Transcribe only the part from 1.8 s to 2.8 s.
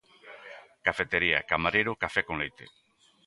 café con leite.